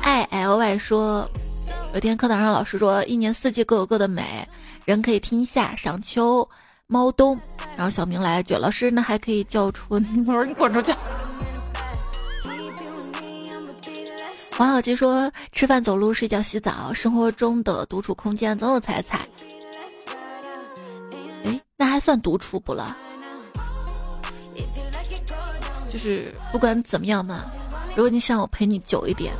[0.01, 1.27] ”I L Y 说
[1.93, 4.47] ：“有天课堂上老师说，一年四季各有各的美，
[4.83, 6.49] 人可以听夏、赏秋、
[6.87, 7.39] 猫冬。
[7.77, 10.03] 然后小明来一句：老师，那还可以叫春。
[10.11, 10.25] 你
[10.55, 10.91] 滚出去。”
[14.57, 19.19] 王小吉说：“吃饭、走路、睡觉、洗澡，生活中的独处空间总有彩彩。”
[21.77, 22.97] 那还算独处不了？
[25.91, 27.45] 就是不管怎么样嘛，
[27.95, 29.31] 如果你想我陪你久一点，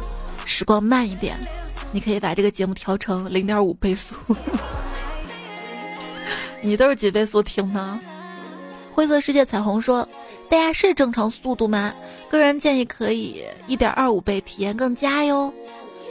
[0.46, 1.40] 时光慢一点，
[1.94, 4.16] 你可以把这个节目调成零点五倍速。
[6.60, 8.00] 你都是几倍速听呢？
[8.92, 10.08] 灰色世界彩虹说
[10.50, 11.94] ：“大家是正常速度吗？
[12.30, 15.54] 个人建议可以一点二五倍，体验更佳哟。”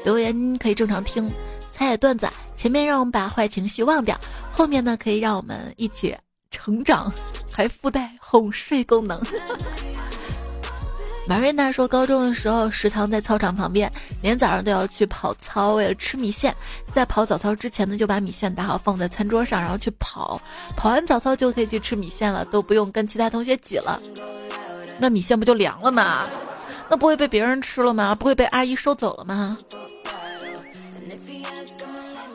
[0.04, 1.26] 留言可以正常听，
[1.72, 2.28] 彩彩段子。
[2.56, 4.16] 前面让我们把坏情绪忘掉，
[4.52, 6.16] 后面呢可以让我们一起
[6.52, 7.12] 成长，
[7.50, 9.20] 还附带哄睡功能。
[11.24, 16.54] 马瑞娜说，高中的时候食堂在操场旁边，每天早上都要去跑操，为了吃米线。
[16.84, 20.40] 在跑早操之前呢，就把米线打好放在餐桌上，然后去跑。
[20.76, 24.02] 跑完早操就可以去吃米线了，都不用跟其他同学挤了。
[24.98, 26.26] 那米线不就凉了吗？
[26.90, 28.14] 那不会被别人吃了吗？
[28.14, 29.56] 不会被阿姨收走了吗？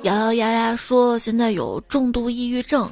[0.03, 2.89] 瑶瑶丫丫说：“现在有重度抑郁症，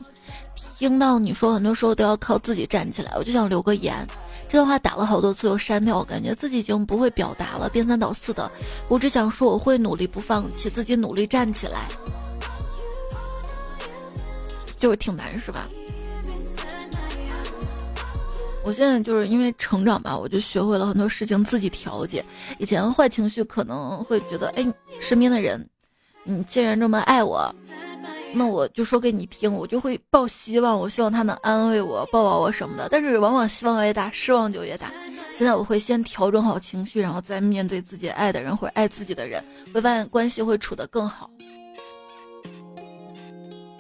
[0.77, 4.05] 听到你说很多时候都要靠自己站起来，我就想留个言。
[4.47, 8.49] 这段话打了好多次又删掉，我感觉自己已经不会表达了，颠三倒四的。
[8.87, 11.87] 我只想说我会努力不放弃，自己努力站起来，
[14.77, 15.67] 就是挺难是吧？
[18.63, 22.23] 我现在就是因为成长吧，我就学会了很多事情自己调节。
[22.57, 24.65] 以前坏情绪可能会觉得，哎，
[24.99, 25.67] 身边的人。”
[26.27, 27.53] 你既然这么爱我，
[28.35, 32.89] 那我就说给你听，我就会抱希望，我希望他能安慰我、抱抱我什么的。
[32.91, 34.91] 但是往往希望越大，失望就越大。
[35.37, 41.29] 现在我会先调整好情绪，然后再面对自己爱的人或者爱自己的人，会发现关系会处得更好。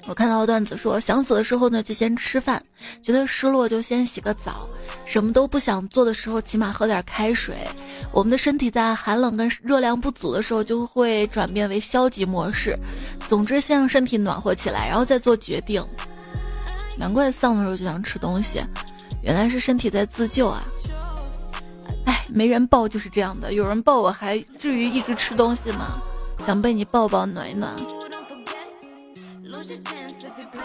[0.07, 2.59] 我看到段子说，想死的时候呢，就先吃饭；
[3.01, 4.51] 觉得失落就先洗个澡；
[5.05, 7.55] 什么都不想做的时候，起码喝点开水。
[8.11, 12.77] 我们的身体在寒冷跟热量不足的时候，就会转变为消极模式。
[13.27, 15.85] 总之，先让身体暖和起来，然后再做决定。
[16.97, 18.63] 难怪丧的时候就想吃东西，
[19.21, 20.63] 原来是身体在自救啊！
[22.05, 25.97] 哎，没人抱就是这样的，有人抱我还至于一直吃东西吗？
[26.45, 27.73] 想被你抱抱暖一暖。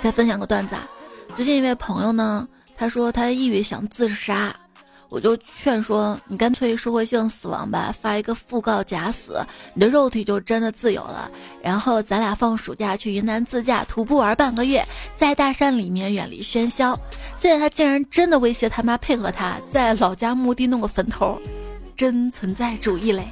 [0.03, 0.89] 再分享个段子啊，
[1.35, 4.55] 最近一位朋友呢，他说他抑郁想自杀，
[5.11, 9.45] 我就劝说你干脆社会性死亡吧，发一个讣告假死，
[9.75, 11.31] 你的肉体就真的自由了。
[11.61, 14.87] 然后咱俩放暑假去云南自驾徒步玩半个月，
[15.17, 16.99] 在大山里面远离喧嚣。
[17.41, 21.37] 现在他竟然真的威胁他妈配合他在老家墓地弄个坟头，
[21.97, 23.27] 真存在主义嘞。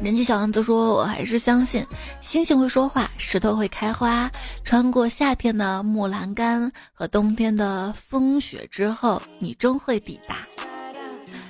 [0.00, 1.84] 人气小王子说：“我还是相信
[2.20, 4.30] 星星会说话，石头会开花。
[4.62, 10.36] 穿过夏天的木栏杆和冬天的风雪之后，你终会抵达。”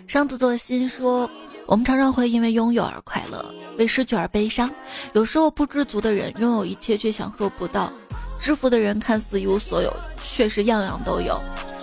[0.08, 1.28] 双子座心说
[1.68, 3.44] ：“我们常常会因为拥有而快乐，
[3.76, 4.70] 为失去而悲伤。
[5.12, 7.92] 有时候不知足的人拥有一切却享受不到，
[8.40, 9.94] 知福的人看似一无所有，
[10.24, 11.38] 却是样样都有。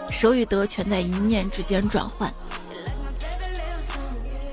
[0.10, 2.34] 舍与得全在一念之间转换。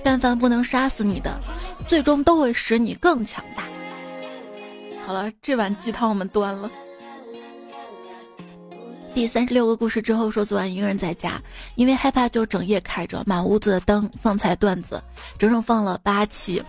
[0.05, 1.41] 但凡不能杀死你的。”
[1.87, 3.65] 最终都会使你更强大。
[5.07, 6.71] 好了，这碗鸡汤我们端了。
[9.15, 11.41] 第三十六个故事之后说，昨晚一个人在家，
[11.75, 15.03] 因为害怕就整夜开着满屋子的灯放才段子，
[15.39, 16.63] 整整放了八期。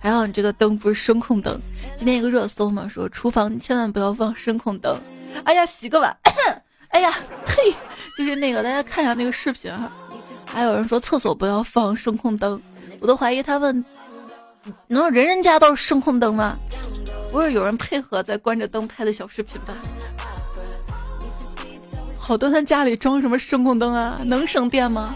[0.00, 1.58] 还好你这个灯不是声控灯。
[1.96, 5.00] 今天一个热搜嘛，说厨房千万不要放声控灯，
[5.44, 6.14] 哎呀，洗个碗。
[6.90, 7.12] 哎呀，
[7.46, 7.74] 嘿，
[8.16, 9.90] 就是那个，大家看一下那个视频哈。
[10.46, 12.60] 还有人说厕所不要放声控灯，
[13.00, 13.84] 我都怀疑他问，
[14.86, 16.58] 能人人家都是声控灯吗？
[17.30, 19.74] 不是有人配合在关着灯拍的小视频吧？
[22.16, 24.20] 好多人家里装什么声控灯啊？
[24.24, 25.14] 能省电吗？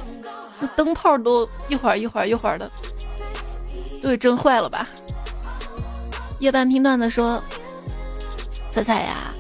[0.61, 2.70] 那灯泡都一会儿一会儿一会儿的，
[4.03, 4.88] 都给震坏了吧？
[6.40, 7.42] 夜半听段子说，
[8.70, 9.32] 彩彩呀。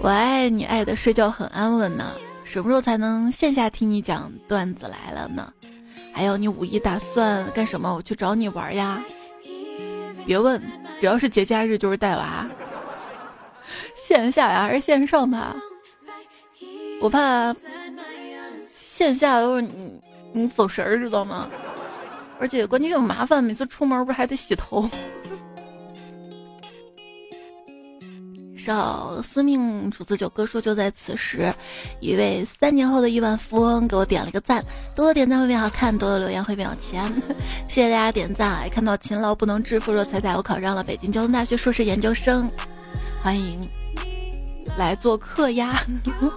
[0.00, 2.12] 我爱你，爱的睡觉很安稳呢。
[2.44, 5.52] 什么时候才能线下听你讲段子来了呢？
[6.12, 7.94] 还有你五一打算干什么？
[7.94, 9.02] 我去找你玩呀。
[10.26, 10.60] 别问，
[11.00, 12.46] 只要是节假日就是带娃。
[13.94, 15.54] 线下呀还是线上吧？
[17.00, 17.54] 我怕
[18.74, 20.00] 线下都是你
[20.32, 21.48] 你走神儿，知道吗？
[22.40, 24.88] 而且关键又麻烦，每次出门不是还得洗头。
[28.58, 31.54] 少司命楚子九哥说：“就在此时，
[32.00, 34.62] 一位三年后的亿万富翁给我点了个赞，
[34.94, 37.10] 多多点赞会变好看，多多留言会变有钱。
[37.68, 38.68] 谢谢大家点赞！
[38.70, 42.50] 看到勤劳不能致富，说彩彩我考上了北京交通大学硕士研究生，
[43.22, 43.66] 欢迎
[44.76, 45.82] 来做客呀！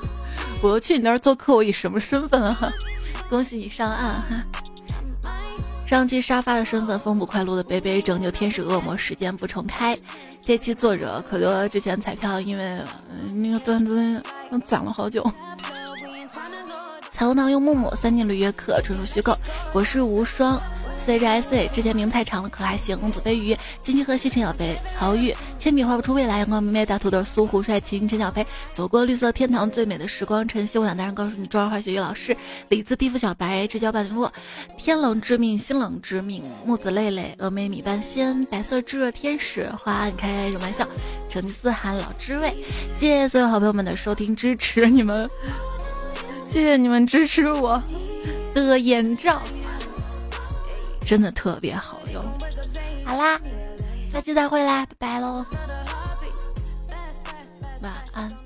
[0.62, 2.72] 我要去你那儿做客，我以什么身份啊？
[3.30, 4.46] 恭喜你上岸哈！
[5.92, 9.94] 上期沙发的身份，风不快乐的杯杯拯救天使恶魔，时间不重开。”
[10.42, 12.80] 这期作者可多之前彩票，因为
[13.34, 14.24] 那个段子
[14.66, 15.22] 攒了好久。
[17.12, 19.38] 彩虹糖用木木，三年履约客，纯属虚构。
[19.74, 20.58] 我是无双。
[21.06, 22.98] C H S A 之前名太长了，可还行。
[23.12, 26.40] 子飞鱼、金星河西、陈小飞、曹玉，铅笔画不出未来。
[26.40, 30.48] 阳光明媚，大土豆、苏湖帅气，陈小飞走过绿色天堂，最美的时光。
[30.48, 32.36] 晨曦，我想大声告诉你，中二化学语老师
[32.70, 34.32] 李子地府小白，直交半零落。
[34.78, 36.44] 天冷致命，心冷致命。
[36.66, 40.88] 木子累累，峨眉米半仙，白色炙热天使，花暗开什么玩笑？
[41.30, 42.54] 成吉思汗老知味。
[43.00, 45.30] 谢谢所有好朋友们的收听支持，你们，
[46.48, 47.82] 谢谢你们支持我
[48.54, 49.42] 的眼罩。
[51.06, 52.24] 真的特别好用。
[53.06, 53.40] 好啦
[54.10, 55.46] 下期再会啦拜拜喽
[57.82, 58.41] 晚安。